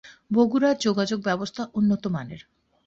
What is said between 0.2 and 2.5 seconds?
বগুড়ার যোগাযোগ ব্যবস্থা উন্নত মানের।